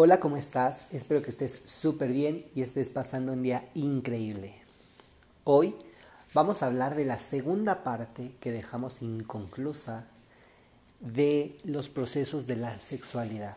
[0.00, 0.86] Hola, ¿cómo estás?
[0.92, 4.54] Espero que estés súper bien y estés pasando un día increíble.
[5.42, 5.74] Hoy
[6.32, 10.04] vamos a hablar de la segunda parte que dejamos inconclusa
[11.00, 13.56] de los procesos de la sexualidad.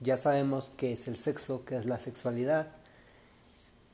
[0.00, 2.68] Ya sabemos qué es el sexo, qué es la sexualidad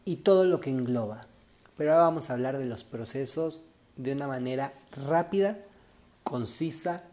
[0.05, 1.29] y todo lo que engloba.
[1.77, 3.63] Pero ahora vamos a hablar de los procesos
[3.95, 4.73] de una manera
[5.07, 5.59] rápida,
[6.25, 7.05] concisa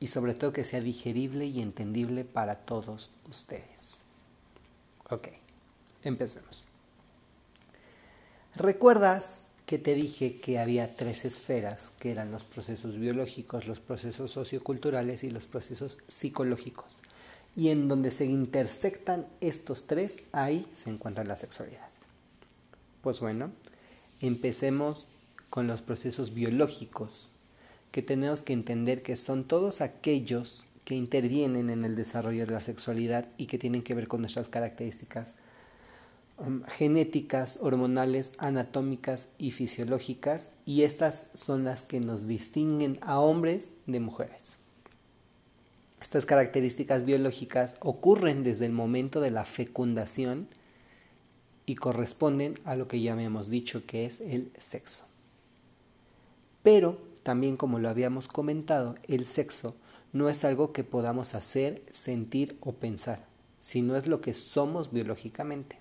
[0.00, 3.98] y sobre todo que sea digerible y entendible para todos ustedes.
[5.10, 5.28] Ok,
[6.02, 6.64] empecemos.
[8.54, 14.32] ¿Recuerdas que te dije que había tres esferas, que eran los procesos biológicos, los procesos
[14.32, 16.98] socioculturales y los procesos psicológicos?
[17.56, 21.88] Y en donde se intersectan estos tres, ahí se encuentra la sexualidad.
[23.02, 23.50] Pues bueno,
[24.20, 25.08] empecemos
[25.50, 27.28] con los procesos biológicos,
[27.90, 32.62] que tenemos que entender que son todos aquellos que intervienen en el desarrollo de la
[32.62, 35.34] sexualidad y que tienen que ver con nuestras características
[36.38, 43.72] um, genéticas, hormonales, anatómicas y fisiológicas, y estas son las que nos distinguen a hombres
[43.86, 44.56] de mujeres.
[46.00, 50.48] Estas características biológicas ocurren desde el momento de la fecundación
[51.66, 55.04] y corresponden a lo que ya hemos dicho que es el sexo.
[56.62, 59.74] Pero también como lo habíamos comentado, el sexo
[60.14, 63.26] no es algo que podamos hacer, sentir o pensar,
[63.60, 65.78] sino es lo que somos biológicamente.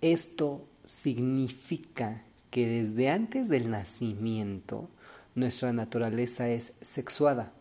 [0.00, 4.88] Esto significa que desde antes del nacimiento
[5.36, 7.52] nuestra naturaleza es sexuada.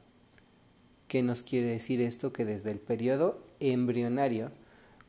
[1.08, 2.34] ¿Qué nos quiere decir esto?
[2.34, 4.50] Que desde el periodo embrionario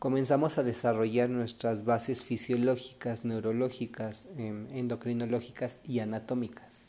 [0.01, 6.81] comenzamos a desarrollar nuestras bases fisiológicas, neurológicas, em, endocrinológicas y anatómicas.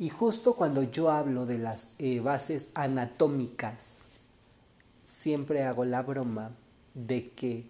[0.00, 3.98] Y justo cuando yo hablo de las eh, bases anatómicas,
[5.06, 6.50] siempre hago la broma
[6.94, 7.64] de que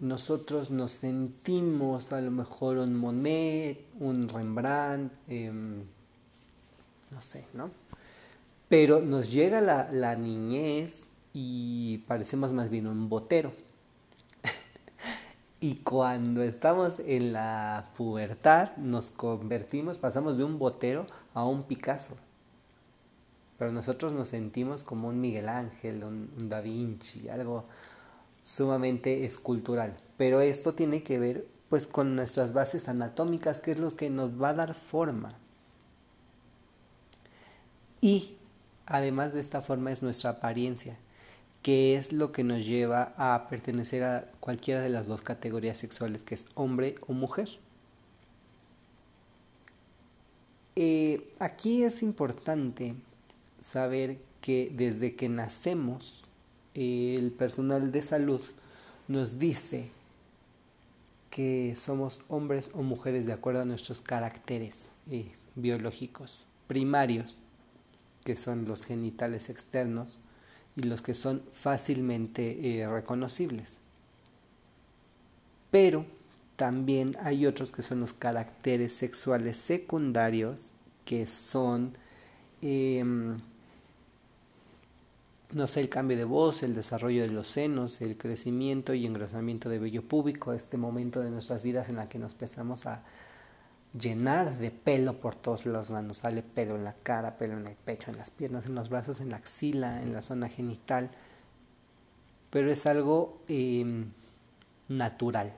[0.00, 5.82] nosotros nos sentimos a lo mejor un Monet, un Rembrandt, em,
[7.10, 7.70] no sé, ¿no?
[8.68, 11.06] Pero nos llega la, la niñez
[11.38, 13.52] y parecemos más bien un botero.
[15.60, 22.16] y cuando estamos en la pubertad nos convertimos, pasamos de un botero a un Picasso.
[23.58, 27.66] Pero nosotros nos sentimos como un Miguel Ángel, un, Da Vinci, algo
[28.42, 29.94] sumamente escultural.
[30.16, 34.40] Pero esto tiene que ver pues con nuestras bases anatómicas, que es lo que nos
[34.40, 35.34] va a dar forma.
[38.00, 38.38] Y
[38.86, 40.96] además de esta forma es nuestra apariencia
[41.66, 46.22] que es lo que nos lleva a pertenecer a cualquiera de las dos categorías sexuales,
[46.22, 47.48] que es hombre o mujer.
[50.76, 52.94] Eh, aquí es importante
[53.58, 56.28] saber que desde que nacemos,
[56.74, 58.42] el personal de salud
[59.08, 59.90] nos dice
[61.30, 67.38] que somos hombres o mujeres de acuerdo a nuestros caracteres eh, biológicos primarios,
[68.22, 70.16] que son los genitales externos,
[70.76, 73.78] y los que son fácilmente eh, reconocibles.
[75.70, 76.04] Pero
[76.56, 80.72] también hay otros que son los caracteres sexuales secundarios,
[81.04, 81.96] que son,
[82.62, 83.38] em,
[85.52, 89.68] no sé, el cambio de voz, el desarrollo de los senos, el crecimiento y engrosamiento
[89.68, 93.02] de vello púbico, este momento de nuestras vidas en la que nos empezamos a
[93.98, 95.90] llenar de pelo por todos lados.
[95.90, 98.88] Nos sale pelo en la cara, pelo en el pecho, en las piernas, en los
[98.88, 101.10] brazos, en la axila, en la zona genital.
[102.50, 104.12] Pero es algo em,
[104.88, 105.56] natural.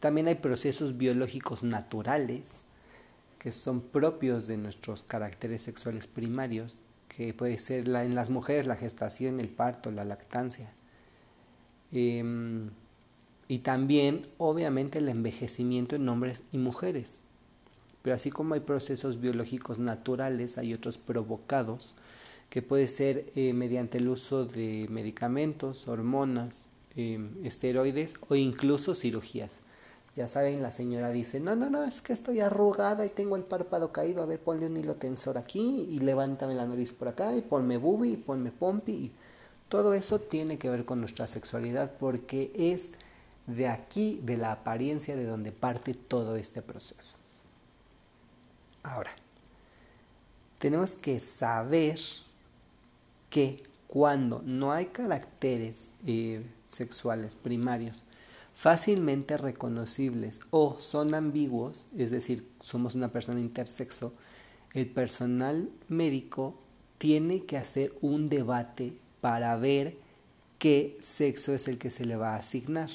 [0.00, 2.66] También hay procesos biológicos naturales
[3.38, 6.76] que son propios de nuestros caracteres sexuales primarios,
[7.08, 10.72] que puede ser en las mujeres la gestación, el parto, la lactancia.
[11.90, 12.70] Em,
[13.52, 17.18] y también obviamente el envejecimiento en hombres y mujeres.
[18.00, 21.94] Pero así como hay procesos biológicos naturales, hay otros provocados,
[22.48, 26.64] que puede ser eh, mediante el uso de medicamentos, hormonas,
[26.96, 29.60] em, esteroides o incluso cirugías.
[30.14, 33.42] Ya saben, la señora dice, no, no, no, es que estoy arrugada y tengo el
[33.42, 37.36] párpado caído, a ver, ponle un hilo tensor aquí y levántame la nariz por acá
[37.36, 39.12] y ponme bubi y ponme pompi.
[39.68, 42.92] Todo eso tiene que ver con nuestra sexualidad porque es
[43.46, 47.16] de aquí, de la apariencia de donde parte todo este proceso.
[48.82, 49.12] Ahora,
[50.58, 51.98] tenemos que saber
[53.30, 58.02] que cuando no hay caracteres eh, sexuales primarios
[58.54, 64.14] fácilmente reconocibles o son ambiguos, es decir, somos una persona intersexo,
[64.72, 66.54] el personal médico
[66.98, 69.96] tiene que hacer un debate para ver
[70.58, 72.90] qué sexo es el que se le va a asignar.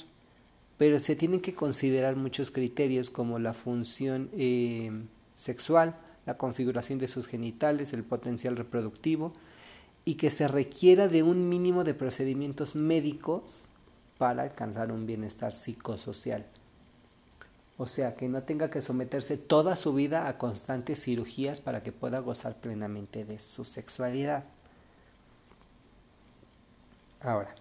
[0.78, 4.92] Pero se tienen que considerar muchos criterios como la función eh,
[5.34, 5.96] sexual,
[6.26, 9.34] la configuración de sus genitales, el potencial reproductivo
[10.06, 13.58] y que se requiera de un mínimo de procedimientos médicos
[14.18, 16.46] para alcanzar un bienestar psicosocial.
[17.78, 21.92] O sea, que no tenga que someterse toda su vida a constantes cirugías para que
[21.92, 24.46] pueda gozar plenamente de su sexualidad.
[27.22, 27.54] Ahora,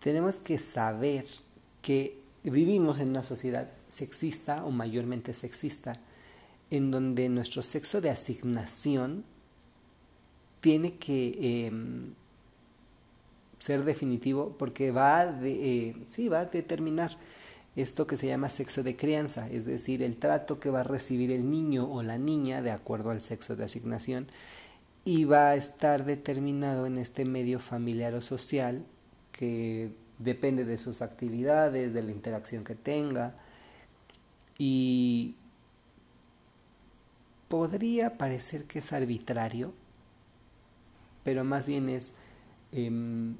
[0.00, 1.26] tenemos que saber
[1.82, 5.98] que vivimos en una sociedad sexista o mayormente sexista,
[6.70, 9.24] en donde nuestro sexo de asignación
[10.60, 12.14] tiene que em,
[13.58, 17.16] ser definitivo porque va, de, eh, va a determinar
[17.76, 21.30] esto que se llama sexo de crianza, es decir, el trato que va a recibir
[21.30, 24.28] el niño o la niña de acuerdo al sexo de asignación
[25.04, 28.84] y va a estar determinado en este medio familiar o social
[29.32, 33.34] que depende de sus actividades, de la interacción que tenga
[34.58, 35.34] y
[37.48, 39.72] podría parecer que es arbitrario,
[41.24, 42.12] pero más bien es
[42.70, 43.34] em,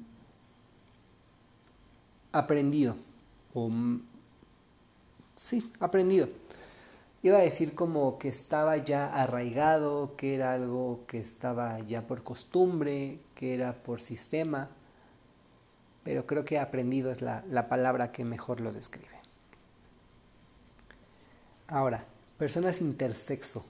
[2.31, 2.95] aprendido
[3.53, 3.71] o
[5.35, 6.27] sí, aprendido.
[7.23, 12.23] Iba a decir como que estaba ya arraigado, que era algo que estaba ya por
[12.23, 14.71] costumbre, que era por sistema,
[16.03, 19.19] pero creo que aprendido es la, la palabra que mejor lo describe.
[21.67, 22.05] Ahora,
[22.37, 23.65] personas intersexo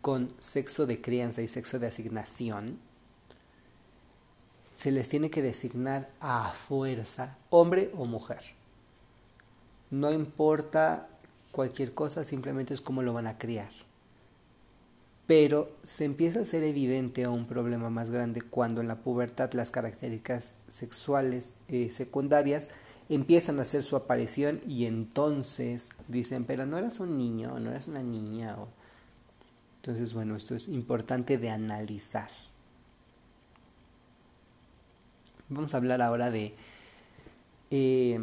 [0.00, 2.78] con sexo de crianza y sexo de asignación,
[4.76, 8.42] se les tiene que designar a fuerza hombre o mujer.
[9.90, 11.08] No importa
[11.50, 13.70] cualquier cosa, simplemente es cómo lo van a criar.
[15.26, 19.70] Pero se empieza a ser evidente un problema más grande cuando en la pubertad las
[19.70, 22.68] características sexuales eh, secundarias
[23.08, 27.88] empiezan a hacer su aparición y entonces dicen, pero no eras un niño, no eras
[27.88, 28.56] una niña.
[29.76, 32.30] Entonces, bueno, esto es importante de analizar.
[35.48, 36.54] Vamos a hablar ahora de
[37.70, 38.18] eh,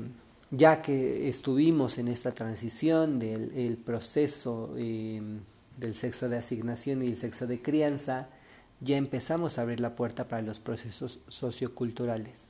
[0.52, 5.40] ya que estuvimos en esta transición del proceso em,
[5.84, 8.30] del sexo de asignación y el sexo de crianza,
[8.80, 12.48] ya empezamos a abrir la puerta para los procesos socioculturales,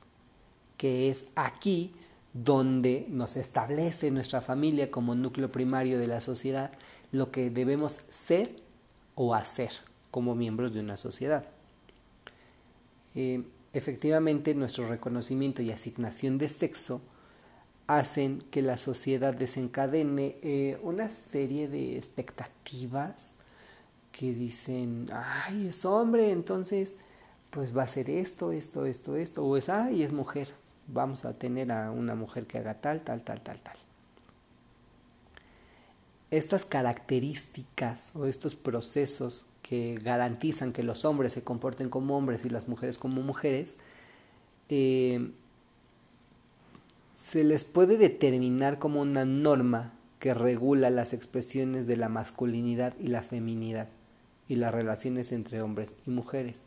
[0.76, 1.92] que es aquí
[2.32, 6.72] donde nos establece nuestra familia como núcleo primario de la sociedad
[7.12, 8.56] lo que debemos ser
[9.14, 9.70] o hacer
[10.10, 11.46] como miembros de una sociedad.
[13.14, 17.00] Em, efectivamente, nuestro reconocimiento y asignación de sexo
[17.86, 23.34] hacen que la sociedad desencadene eh, una serie de expectativas
[24.12, 26.94] que dicen, ay, es hombre, entonces
[27.50, 30.48] pues va a ser esto, esto, esto, esto, o es, ay, es mujer,
[30.88, 33.76] vamos a tener a una mujer que haga tal, tal, tal, tal, tal.
[36.30, 42.50] Estas características o estos procesos que garantizan que los hombres se comporten como hombres y
[42.50, 43.76] las mujeres como mujeres,
[44.68, 45.30] eh,
[47.14, 53.08] se les puede determinar como una norma que regula las expresiones de la masculinidad y
[53.08, 53.88] la feminidad
[54.48, 56.64] y las relaciones entre hombres y mujeres.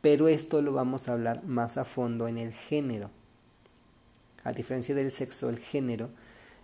[0.00, 3.10] Pero esto lo vamos a hablar más a fondo en el género.
[4.44, 6.10] A diferencia del sexo, el género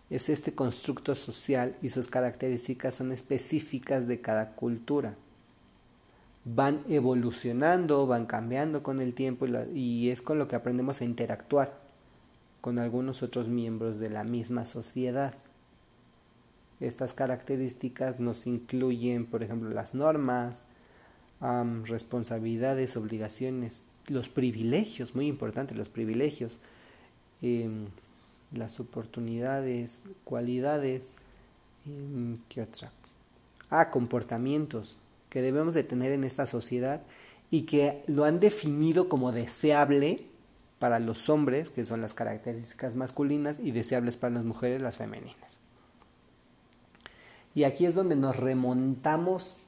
[0.08, 5.16] es este constructo social y sus características son específicas de cada cultura.
[6.44, 11.85] Van evolucionando, van cambiando con el tiempo y, es con lo que aprendemos a interactuar
[12.60, 15.34] con algunos otros miembros de la misma sociedad.
[16.80, 20.64] Estas características nos incluyen, por ejemplo, las normas,
[21.84, 26.58] responsabilidades, obligaciones, los privilegios, muy importante, los privilegios,
[27.42, 27.86] em,
[28.52, 31.14] las oportunidades, cualidades,
[31.86, 32.92] em, ¿qué otra?
[33.68, 34.98] Ah, comportamientos
[35.28, 37.02] que debemos de tener en esta sociedad
[37.50, 40.26] y que lo han definido como deseable
[40.78, 45.58] para los hombres, que son las características masculinas, y deseables para las mujeres, las femeninas.
[47.54, 49.58] Y aquí es donde nos remontamos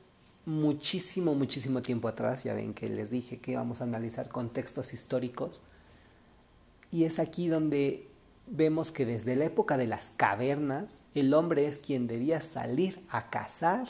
[0.44, 2.44] muchísimo, muchísimo tiempo atrás.
[2.44, 5.62] Ya ven que les dije que íbamos a analizar contextos históricos.
[6.92, 8.06] Y es aquí donde
[8.46, 13.30] vemos que desde la época de las cavernas, el hombre es quien debía salir a
[13.30, 13.88] cazar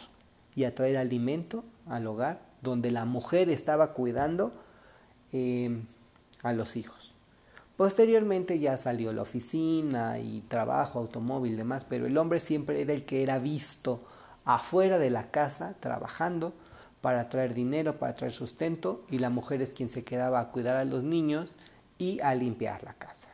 [0.55, 4.53] y a traer alimento al hogar, donde la mujer estaba cuidando
[5.33, 5.81] eh,
[6.43, 7.15] a los hijos.
[7.77, 13.05] Posteriormente ya salió la oficina y trabajo, automóvil, demás, pero el hombre siempre era el
[13.05, 14.03] que era visto
[14.45, 16.53] afuera de la casa trabajando
[17.01, 20.77] para traer dinero, para traer sustento, y la mujer es quien se quedaba a cuidar
[20.77, 21.53] a los niños
[21.99, 23.29] y a limpiar la casa.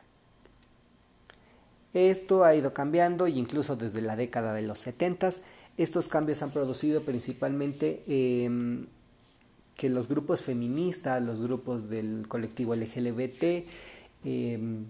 [1.93, 5.29] Esto ha ido cambiando y incluso desde la década de los 70
[5.77, 8.85] estos cambios han producido principalmente em,
[9.75, 13.65] que los grupos feministas, los grupos del colectivo LGBT,
[14.23, 14.85] em,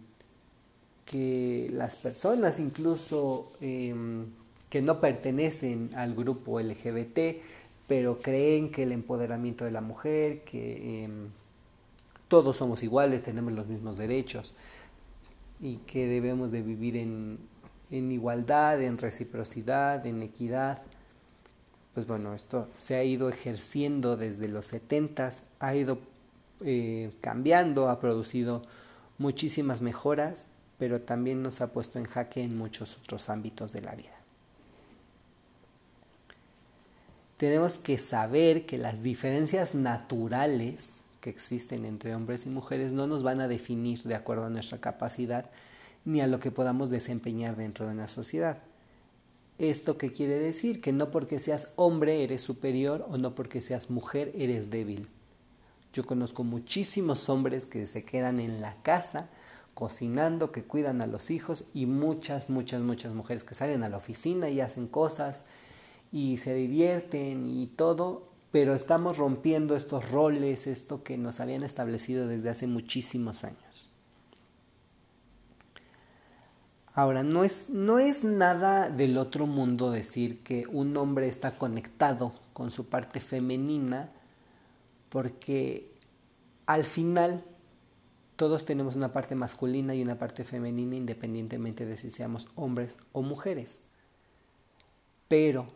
[1.06, 4.26] que las personas incluso em,
[4.70, 7.42] que no pertenecen al grupo LGBT,
[7.88, 11.08] pero creen que el empoderamiento de la mujer, que
[12.28, 14.56] todos somos iguales, tenemos los mismos derechos
[15.62, 17.38] y que debemos de vivir en,
[17.92, 20.82] en igualdad, en reciprocidad, en equidad.
[21.96, 25.98] Pues bueno, esto se ha ido ejerciendo desde los 70, ha ido
[26.60, 28.64] eh, cambiando, ha producido
[29.18, 30.48] muchísimas mejoras,
[30.78, 34.12] pero también nos ha puesto en jaque en muchos otros ámbitos de la vida.
[37.38, 43.24] Tenemos que saber que las diferencias naturales que existen entre hombres y mujeres no nos
[43.24, 45.50] van a definir de acuerdo a nuestra capacidad
[46.04, 48.62] ni a lo que podamos desempeñar dentro de una sociedad.
[49.58, 50.82] ¿Esto qué quiere decir?
[50.82, 55.08] Que no porque seas hombre eres superior o no porque seas mujer eres débil.
[55.94, 59.30] Yo conozco muchísimos hombres que se quedan en la casa
[59.74, 63.98] cocinando, que cuidan a los hijos y muchas, muchas, muchas mujeres que salen a la
[63.98, 65.46] oficina y hacen cosas
[66.12, 72.28] y se divierten y todo, pero estamos rompiendo estos roles, esto que nos habían establecido
[72.28, 73.90] desde hace muchísimos años.
[76.96, 82.34] Ahora, no es, no es nada del otro mundo decir que un hombre está conectado
[82.54, 84.12] con su parte femenina,
[85.10, 85.92] porque
[86.66, 87.44] al final
[88.38, 93.22] todos tenemos una parte masculina y una parte femenina independientemente de si seamos hombres o
[93.22, 93.82] mujeres.
[95.28, 95.68] Pero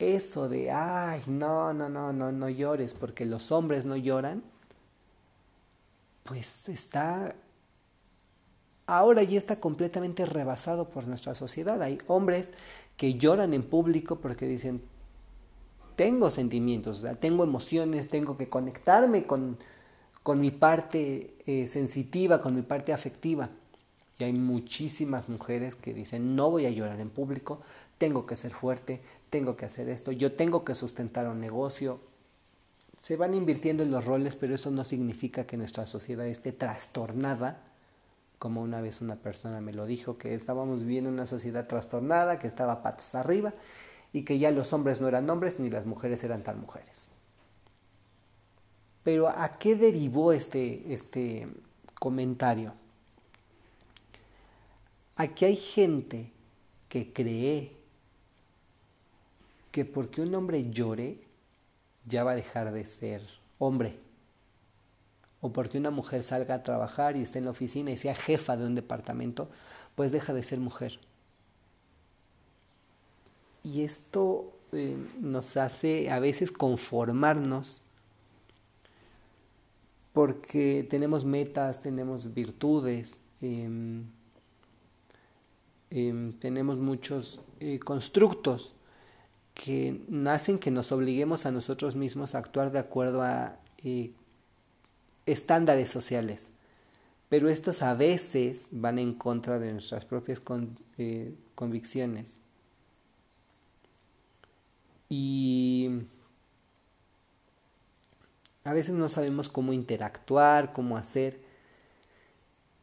[0.00, 4.42] eso de, ay, no, no, no, no, no llores porque los hombres no lloran,
[6.24, 7.36] pues está
[8.88, 11.80] ahora ya está completamente rebasado por nuestra sociedad.
[11.82, 12.50] Hay hombres
[12.96, 14.80] que lloran en público porque dicen,
[15.94, 19.58] tengo sentimientos, tengo emociones, tengo que conectarme con,
[20.22, 23.50] con mi parte eh, sensitiva, con mi parte afectiva.
[24.18, 27.60] Y hay muchísimas mujeres que dicen, no voy a llorar en público,
[27.98, 32.00] tengo que ser fuerte, tengo que hacer esto, yo tengo que sustentar un negocio.
[32.98, 37.67] Se van invirtiendo en los roles, pero eso no significa que nuestra sociedad esté trastornada
[38.38, 42.46] como una vez una persona me lo dijo, que estábamos viviendo una sociedad trastornada, que
[42.46, 43.52] estaba patas arriba
[44.12, 47.08] y que ya los hombres no eran hombres ni las mujeres eran tal mujeres.
[49.02, 51.48] Pero ¿a qué derivó este, este
[51.98, 52.74] comentario?
[55.16, 56.30] Aquí hay gente
[56.88, 57.72] que cree
[59.72, 61.18] que porque un hombre llore
[62.06, 63.22] ya va a dejar de ser
[63.58, 63.98] hombre
[65.40, 68.56] o porque una mujer salga a trabajar y esté en la oficina y sea jefa
[68.56, 69.48] de un departamento,
[69.94, 70.98] pues deja de ser mujer.
[73.62, 77.82] Y esto eh, nos hace a veces conformarnos
[80.12, 84.04] porque tenemos metas, tenemos virtudes, em,
[85.90, 88.72] em, tenemos muchos eh, constructos
[89.54, 94.12] que hacen que nos obliguemos a nosotros mismos a actuar de acuerdo a eh,
[95.28, 96.50] estándares sociales.
[97.28, 100.40] Pero estos a veces van en contra de nuestras propias
[100.96, 102.38] eh, convicciones.
[105.10, 105.90] Y
[108.64, 111.40] a veces no sabemos cómo interactuar, cómo hacer,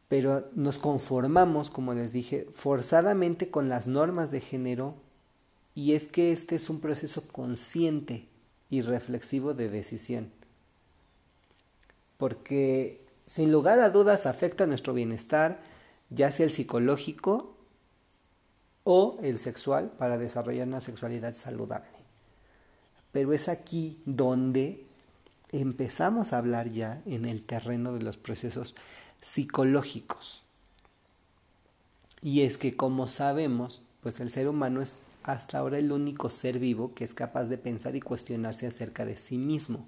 [0.08, 4.94] pero nos conformamos, como les dije, forzadamente con las normas de género
[5.74, 8.28] y es que este es un proceso consciente
[8.70, 10.30] y reflexivo de decisión
[12.18, 15.60] porque sin lugar a dudas afecta nuestro bienestar,
[16.10, 17.56] ya sea el psicológico
[18.84, 21.88] o el sexual, para desarrollar una sexualidad saludable.
[23.12, 24.84] Pero es aquí donde
[25.50, 28.76] empezamos a hablar ya en el terreno de los procesos
[29.20, 30.42] psicológicos.
[32.22, 36.58] Y es que como sabemos, pues el ser humano es hasta ahora el único ser
[36.58, 39.86] vivo que es capaz de pensar y cuestionarse acerca de sí mismo.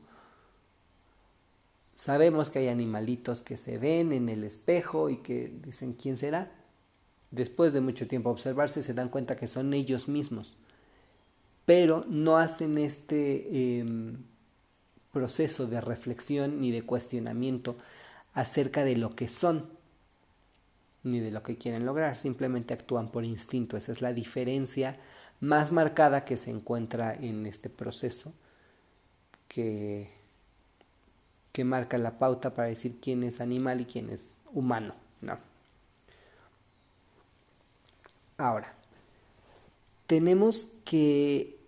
[1.98, 6.52] Sabemos que hay animalitos que se ven en el espejo y que dicen quién será.
[7.32, 10.56] Después de mucho tiempo observarse se dan cuenta que son ellos mismos,
[11.64, 14.18] pero no hacen este em,
[15.12, 17.76] proceso de reflexión ni de cuestionamiento
[18.32, 19.68] acerca de lo que son
[21.02, 23.76] ni de lo que quieren lograr, simplemente actúan por instinto.
[23.76, 25.00] Esa es la diferencia
[25.40, 28.34] más marcada que se encuentra en este proceso
[29.48, 30.17] que,
[31.52, 34.94] que marca la pauta para decir quién es animal y quién es humano.
[35.22, 35.38] ¿no?
[38.36, 38.72] Ahora,
[40.06, 41.58] tenemos que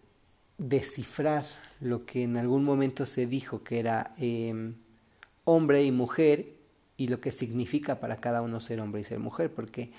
[0.59, 1.45] descifrar
[1.81, 4.75] lo que en algún momento se dijo que era em,
[5.45, 6.47] hombre y mujer
[6.97, 9.91] y lo que significa para cada uno ser hombre y ser mujer, porque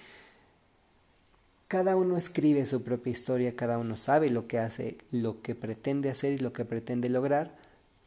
[1.67, 6.09] cada uno escribe su propia historia, cada uno sabe lo que hace, lo que pretende
[6.09, 7.57] hacer y lo que pretende lograr,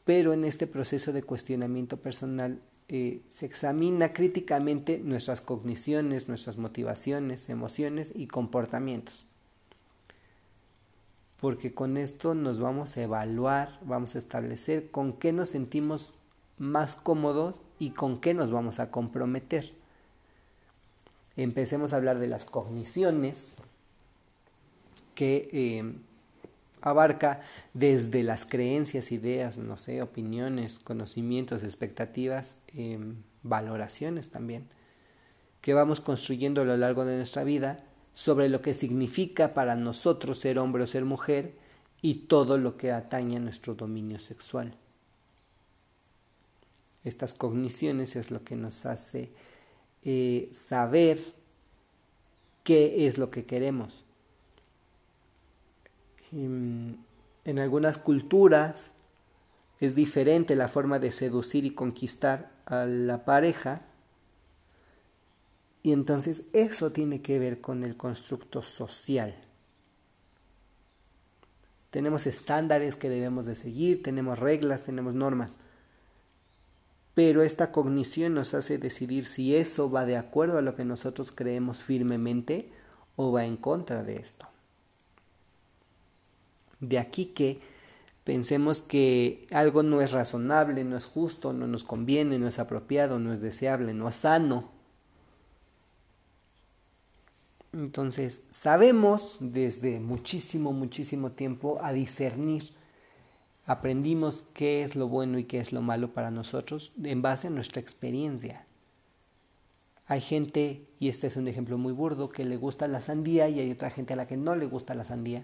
[0.05, 7.49] pero en este proceso de cuestionamiento personal eh, se examina críticamente nuestras cogniciones, nuestras motivaciones,
[7.49, 9.27] emociones y comportamientos.
[11.41, 16.15] Porque con esto nos vamos a evaluar, vamos a establecer con qué nos sentimos
[16.59, 19.73] más cómodos y con qué nos vamos a comprometer.
[21.37, 23.53] Empecemos a hablar de las cogniciones,
[25.15, 25.95] que eh,
[26.85, 27.41] abarca
[27.73, 34.69] desde las creencias, ideas, no sé, opiniones, conocimientos, expectativas, em, valoraciones también,
[35.63, 40.39] que vamos construyendo a lo largo de nuestra vida sobre lo que significa para nosotros
[40.39, 41.55] ser hombre o ser mujer
[42.03, 44.77] y todo lo que atañe a nuestro dominio sexual.
[47.03, 49.33] Estas cogniciones es lo que nos hace
[50.03, 51.19] eh, saber
[52.63, 54.04] qué es lo que queremos
[56.43, 58.93] en algunas culturas
[59.81, 63.83] es diferente la forma de seducir y conquistar a la pareja.
[65.83, 69.35] Y entonces eso tiene que ver con el constructo social.
[71.91, 75.59] Tenemos estándares que debemos de seguir, tenemos reglas, tenemos normas.
[77.15, 81.31] Pero esta cognición nos hace decidir si eso va de acuerdo a lo que nosotros
[81.31, 82.73] creemos firmemente
[83.15, 84.49] o va en contra de esto.
[86.81, 87.61] De aquí que
[88.25, 93.19] pensemos que algo no es razonable, no es justo, no nos conviene, no es apropiado,
[93.19, 94.71] no es deseable, no es sano.
[97.73, 102.71] Entonces, sabemos desde muchísimo, muchísimo tiempo a discernir.
[103.67, 107.51] Aprendimos qué es lo bueno y qué es lo malo para nosotros en base a
[107.51, 108.65] nuestra experiencia.
[110.07, 113.59] Hay gente, y este es un ejemplo muy burdo, que le gusta la sandía y
[113.59, 115.43] hay otra gente a la que no le gusta la sandía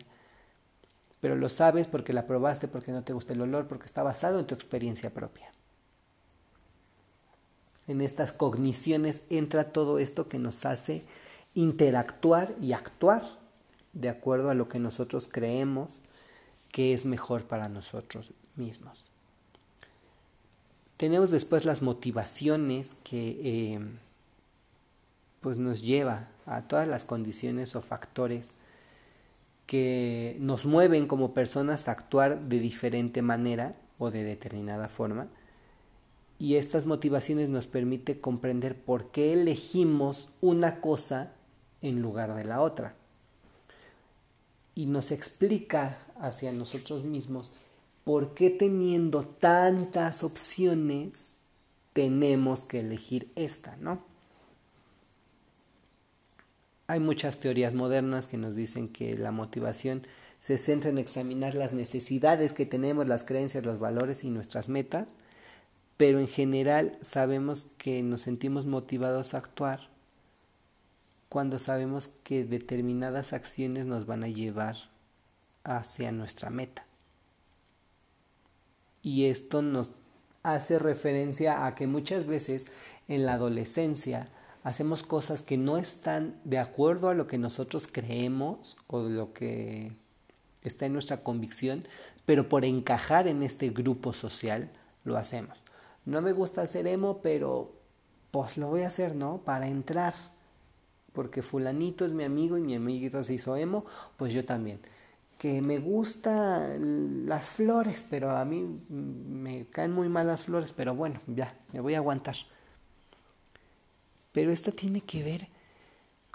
[1.21, 4.39] pero lo sabes porque la probaste, porque no te gusta el olor, porque está basado
[4.39, 5.51] en tu experiencia propia.
[7.87, 11.05] En estas cogniciones entra todo esto que nos hace
[11.55, 13.39] interactuar y actuar
[13.93, 16.01] de acuerdo a lo que nosotros creemos
[16.71, 19.09] que es mejor para nosotros mismos.
[20.97, 23.81] Tenemos después las motivaciones que eh,
[25.41, 28.55] pues nos lleva a todas las condiciones o factores
[29.71, 35.29] que nos mueven como personas a actuar de diferente manera o de determinada forma.
[36.41, 41.35] Y estas motivaciones nos permiten comprender por qué elegimos una cosa
[41.83, 42.97] en lugar de la otra.
[44.75, 47.53] Y nos explica hacia nosotros mismos
[48.03, 51.35] por qué teniendo tantas opciones
[51.93, 54.10] tenemos que elegir esta, ¿no?
[56.91, 60.09] Hay muchas teorías modernas que nos dicen que la motivación
[60.41, 65.07] se centra en examinar las necesidades que tenemos, las creencias, los valores y nuestras metas,
[65.97, 69.89] pero en general sabemos que nos sentimos motivados a actuar
[71.29, 74.75] cuando sabemos que determinadas acciones nos van a llevar
[75.63, 76.87] hacia nuestra meta.
[79.01, 79.93] Y esto nos
[80.43, 82.67] hace referencia a que muchas veces
[83.07, 84.29] en la adolescencia
[84.63, 89.93] hacemos cosas que no están de acuerdo a lo que nosotros creemos o lo que
[90.63, 91.87] está en nuestra convicción,
[92.27, 94.71] pero por encajar en este grupo social
[95.05, 95.63] lo hacemos.
[96.05, 97.73] No me gusta hacer emo, pero
[98.31, 99.39] pues lo voy a hacer, ¿no?
[99.39, 100.15] Para entrar.
[101.13, 103.85] Porque fulanito es mi amigo y mi amiguito se hizo emo,
[104.17, 104.81] pues yo también.
[105.39, 110.95] Que me gustan las flores, pero a mí me caen muy mal las flores, pero
[110.95, 112.37] bueno, ya, me voy a aguantar.
[114.33, 115.49] Pero esto tiene que ver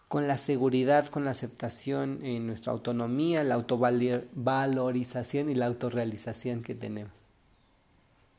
[0.07, 6.75] con la seguridad, con la aceptación en nuestra autonomía, la autovalorización y la autorrealización que
[6.75, 7.13] tenemos.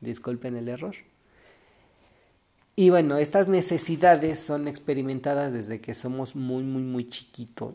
[0.01, 0.95] Disculpen el error.
[2.77, 7.75] Y bueno, estas necesidades son experimentadas desde que somos muy, muy, muy chiquitos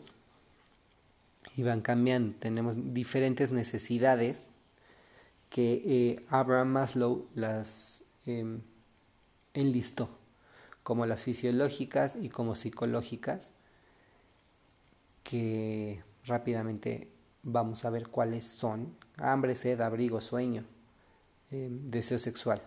[1.56, 2.34] y van cambiando.
[2.38, 4.46] Tenemos diferentes necesidades
[5.50, 8.60] que eh, Abraham Maslow las em,
[9.54, 10.08] enlistó
[10.82, 13.52] como las fisiológicas y como psicológicas,
[15.22, 17.08] que rápidamente
[17.42, 18.94] vamos a ver cuáles son.
[19.16, 20.64] Hambre, sed, abrigo, sueño.
[21.50, 22.62] em, deseo sexual,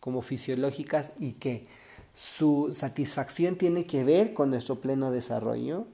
[0.00, 1.68] como fisiológicas y que
[2.14, 5.86] su satisfacción tiene que ver con nuestro pleno desarrollo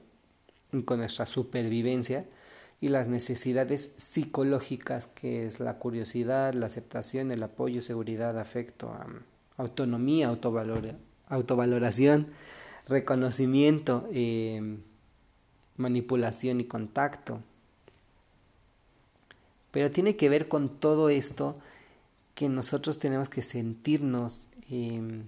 [0.71, 2.25] y con nuestra supervivencia
[2.81, 8.91] y las necesidades psicológicas que es la curiosidad, la aceptación, el apoyo, seguridad, afecto,
[9.57, 10.27] autonomía,
[11.27, 12.27] autovaloración,
[12.87, 14.79] reconocimiento, em,
[15.77, 17.41] manipulación y contacto.
[19.71, 21.57] Pero tiene que ver con todo esto
[22.33, 25.23] que nosotros tenemos que sentirnos em,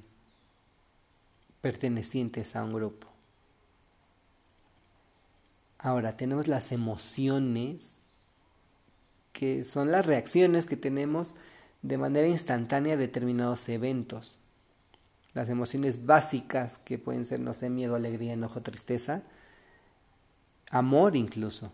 [1.61, 3.07] pertenecientes a un grupo.
[5.79, 7.97] Ahora, tenemos las emociones,
[9.31, 11.35] que son las reacciones que tenemos
[11.83, 14.39] de manera instantánea a determinados eventos.
[15.37, 19.21] Las emociones básicas, que pueden ser, no sé, miedo, alegría, enojo, tristeza,
[20.71, 21.71] amor incluso.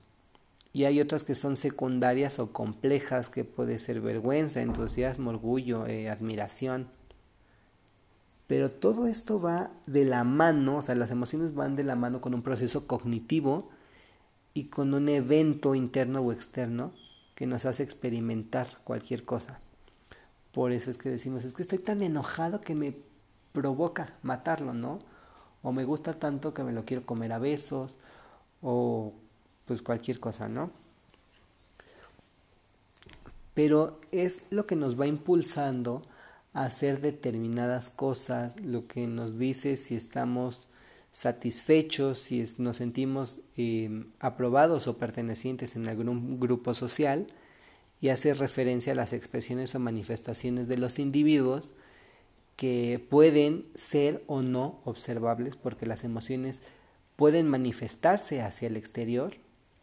[0.73, 6.09] Y hay otras que son secundarias o complejas, que puede ser vergüenza, entusiasmo, orgullo, eh,
[6.09, 6.89] admiración.
[8.47, 12.19] Pero todo esto va de la mano, o sea, las emociones van de la mano
[12.19, 13.69] con un proceso cognitivo
[14.53, 16.91] y con un evento interno o externo
[17.33, 19.61] que nos hace experimentar cualquier cosa.
[20.51, 23.12] Por eso es que decimos, es que estoy tan enojado que me
[23.53, 24.99] provoca matarlo, ¿no?
[25.61, 27.97] O me gusta tanto que me lo quiero comer a besos,
[28.61, 29.13] o
[29.65, 30.71] pues cualquier cosa, ¿no?
[33.53, 36.01] Pero es lo que nos va impulsando
[36.53, 40.67] a hacer determinadas cosas, lo que nos dice si estamos
[41.11, 47.27] satisfechos, si nos sentimos em, aprobados o pertenecientes en algún grupo social
[48.01, 51.73] y hace referencia a las expresiones o manifestaciones de los individuos
[52.55, 56.61] que pueden ser o no observables porque las emociones
[57.15, 59.35] pueden manifestarse hacia el exterior,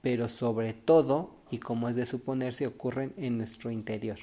[0.02, 4.18] pero sobre todo, y como es de suponerse, ocurren en nuestro interior.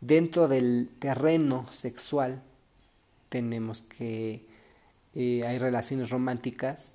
[0.00, 2.42] Dentro del terreno sexual
[3.28, 4.46] tenemos que
[5.14, 6.94] eh, hay relaciones románticas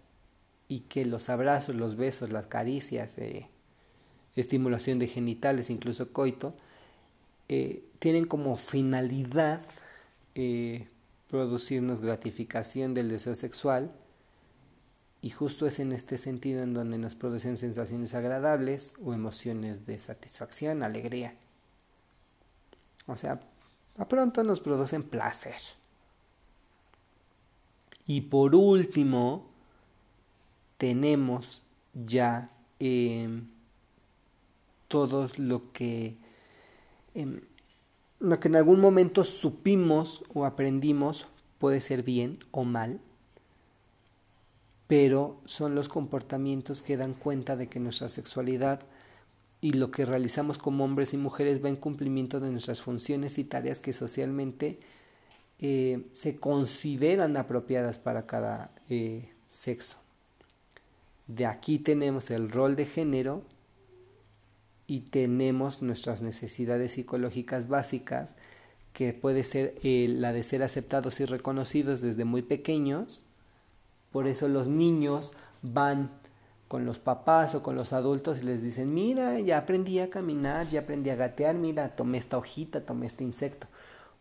[0.67, 3.47] y que los abrazos, los besos, las caricias, eh,
[4.35, 6.53] estimulación de genitales, incluso coito,
[7.51, 9.61] eh, tienen como finalidad
[11.29, 13.91] producirnos gratificación del deseo sexual
[15.21, 19.99] y justo es en este sentido en donde nos producen sensaciones agradables o emociones de
[19.99, 21.35] satisfacción, alegría.
[23.05, 23.39] O sea,
[23.97, 25.61] a pronto nos producen placer.
[28.07, 29.47] Y por último,
[30.77, 31.61] tenemos
[31.93, 33.29] ya eh,
[34.87, 36.17] todo lo que,
[37.13, 37.41] em,
[38.19, 42.99] lo que en algún momento supimos o aprendimos puede ser bien o mal,
[44.87, 48.81] pero son los comportamientos que dan cuenta de que nuestra sexualidad
[49.61, 53.43] y lo que realizamos como hombres y mujeres va en cumplimiento de nuestras funciones y
[53.43, 54.79] tareas que socialmente
[55.59, 59.97] eh, se consideran apropiadas para cada eh, sexo.
[61.27, 63.43] De aquí tenemos el rol de género
[64.91, 68.35] y tenemos nuestras necesidades psicológicas básicas,
[68.91, 73.23] que puede ser eh, la de ser aceptados y reconocidos desde muy pequeños.
[74.11, 76.11] Por eso los niños van
[76.67, 80.67] con los papás o con los adultos y les dicen, mira, ya aprendí a caminar,
[80.67, 83.67] ya aprendí a gatear, mira, tomé esta hojita, tomé este insecto.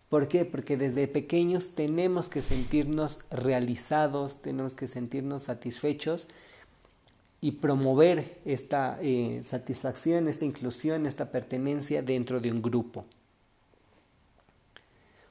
[0.08, 0.44] ¿Por qué?
[0.44, 6.28] Porque desde pequeños tenemos que sentirnos realizados, tenemos que sentirnos satisfechos
[7.40, 13.06] y promover esta eh, satisfacción, esta inclusión, esta pertenencia dentro de un grupo.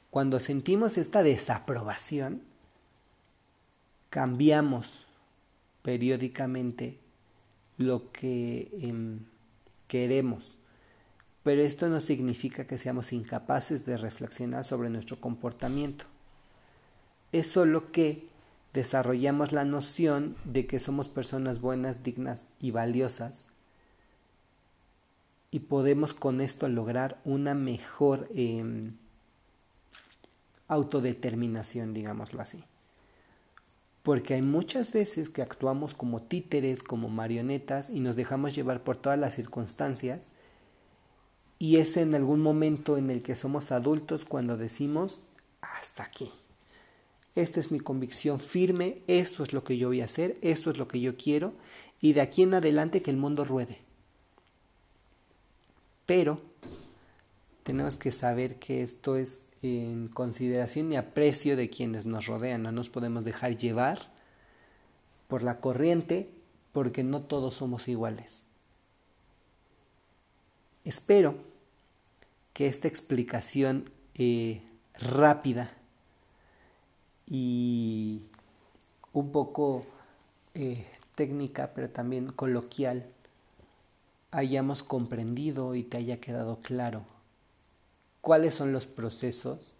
[0.10, 2.42] Cuando sentimos esta desaprobación,
[4.10, 5.06] cambiamos
[5.84, 6.98] periódicamente
[7.78, 9.20] lo que em,
[9.88, 10.58] queremos
[11.50, 16.06] pero esto no significa que seamos incapaces de reflexionar sobre nuestro comportamiento.
[17.32, 18.28] Es solo que
[18.74, 23.46] desarrollamos la noción de que somos personas buenas, dignas y valiosas
[25.52, 28.98] y podemos con esto lograr una mejor em,
[30.68, 32.64] autodeterminación, digámoslo así.
[34.04, 38.98] Porque hay muchas veces que actuamos como títeres, como marionetas y nos dejamos llevar por
[38.98, 40.32] todas las circunstancias
[41.58, 45.22] y es en algún momento en el que somos adultos cuando decimos,
[45.62, 46.32] hasta aquí.
[47.36, 50.78] Esta es mi convicción firme, esto es lo que yo voy a hacer, esto es
[50.78, 51.54] lo que yo quiero,
[52.02, 53.80] y de aquí en adelante que el mundo ruede.
[56.06, 56.42] Pero
[57.64, 62.72] tenemos que saber que esto es en consideración y aprecio de quienes nos rodean, no
[62.72, 64.12] nos podemos dejar llevar
[65.28, 66.30] por la corriente
[66.72, 68.42] porque no todos somos iguales.
[70.84, 71.36] Espero
[72.54, 74.62] que esta explicación eh,
[74.98, 75.78] rápida
[77.30, 78.24] y
[79.14, 79.86] un poco
[80.54, 83.06] eh, técnica, pero también coloquial,
[84.32, 87.04] hayamos comprendido y te haya quedado claro
[88.22, 89.72] cuáles son los procesos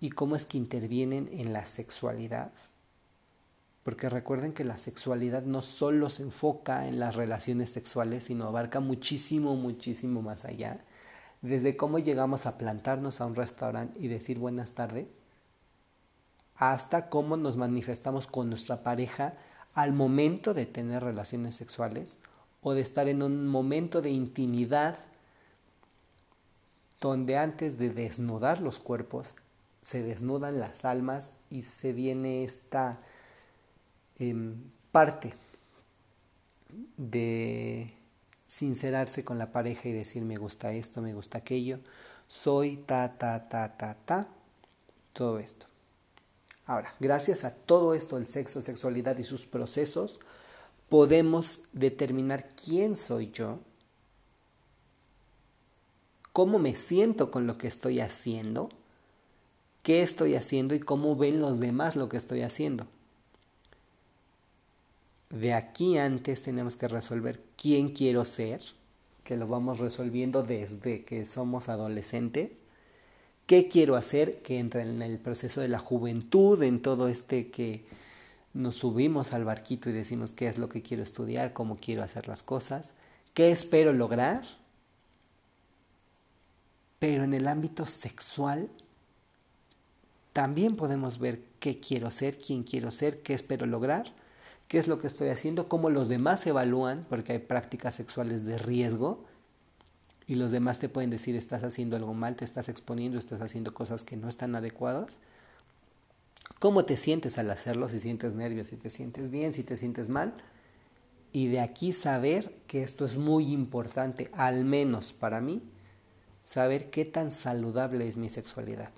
[0.00, 2.52] y cómo es que intervienen en la sexualidad.
[3.82, 8.80] Porque recuerden que la sexualidad no solo se enfoca en las relaciones sexuales, sino abarca
[8.80, 10.80] muchísimo, muchísimo más allá.
[11.40, 15.06] Desde cómo llegamos a plantarnos a un restaurante y decir buenas tardes,
[16.56, 19.34] hasta cómo nos manifestamos con nuestra pareja
[19.74, 22.16] al momento de tener relaciones sexuales
[22.62, 24.98] o de estar en un momento de intimidad
[27.00, 29.36] donde antes de desnudar los cuerpos
[29.82, 32.98] se desnudan las almas y se viene esta
[34.18, 34.56] em,
[34.90, 35.34] parte
[36.96, 37.92] de
[38.46, 41.78] sincerarse con la pareja y decir me gusta esto, me gusta aquello,
[42.28, 44.26] soy ta, ta, ta, ta, ta,
[45.12, 45.66] todo esto.
[46.66, 50.20] Ahora, gracias a todo esto, el sexo, sexualidad y sus procesos,
[50.88, 53.60] podemos determinar quién soy yo,
[56.32, 58.68] cómo me siento con lo que estoy haciendo,
[59.84, 62.88] qué estoy haciendo y cómo ven los demás lo que estoy haciendo.
[65.30, 68.60] De aquí antes tenemos que resolver quién quiero ser,
[69.22, 72.50] que lo vamos resolviendo desde que somos adolescentes
[73.46, 77.84] qué quiero hacer, que entra en el proceso de la juventud, en todo este que
[78.52, 82.26] nos subimos al barquito y decimos qué es lo que quiero estudiar, cómo quiero hacer
[82.26, 82.94] las cosas,
[83.34, 84.44] qué espero lograr.
[86.98, 88.68] Pero en el ámbito sexual
[90.32, 94.12] también podemos ver qué quiero ser, quién quiero ser, qué espero lograr,
[94.68, 98.58] qué es lo que estoy haciendo, cómo los demás evalúan, porque hay prácticas sexuales de
[98.58, 99.24] riesgo
[100.26, 103.74] y los demás te pueden decir estás haciendo algo mal, te estás exponiendo, estás haciendo
[103.74, 105.18] cosas que no están adecuadas.
[106.58, 107.88] ¿Cómo te sientes al hacerlo?
[107.88, 110.34] Si sientes nervios, si te sientes bien, si te sientes mal.
[111.32, 115.62] Y de aquí saber que esto es muy importante, al menos para mí,
[116.42, 118.90] saber qué tan saludable es mi sexualidad.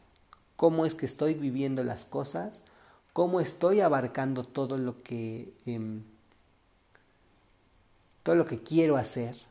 [0.56, 2.62] Cómo es que estoy viviendo las cosas,
[3.12, 6.02] cómo estoy abarcando todo lo que, em,
[8.22, 9.47] todo lo que quiero hacer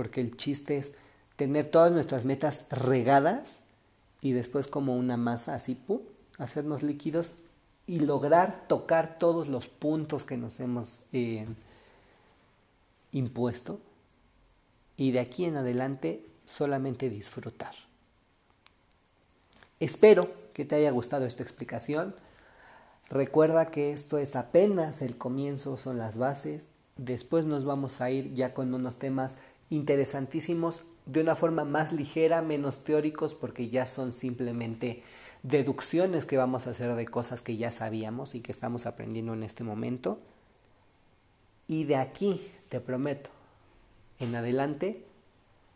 [0.00, 0.92] porque el chiste es
[1.36, 3.60] tener todas nuestras metas regadas
[4.22, 5.78] y después como una masa así,
[6.38, 7.34] hacernos líquidos
[7.86, 11.46] y lograr tocar todos los puntos que nos hemos eh,
[13.12, 13.78] impuesto
[14.96, 17.74] y de aquí en adelante solamente disfrutar.
[19.80, 22.14] Espero que te haya gustado esta explicación.
[23.10, 26.70] Recuerda que esto es apenas el comienzo, son las bases.
[26.96, 29.36] Después nos vamos a ir ya con unos temas
[29.70, 35.02] interesantísimos de una forma más ligera, menos teóricos, porque ya son simplemente
[35.42, 39.42] deducciones que vamos a hacer de cosas que ya sabíamos y que estamos aprendiendo en
[39.42, 40.20] este momento.
[41.66, 43.30] Y de aquí, te prometo,
[44.18, 45.04] en adelante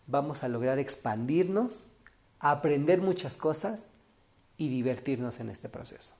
[0.07, 1.87] vamos a lograr expandirnos,
[2.41, 3.91] aprender muchas cosas
[4.59, 6.15] y divertirnos en este proceso.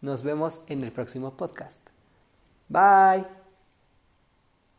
[0.00, 1.80] Nos vemos en el próximo podcast.
[2.68, 3.37] Bye.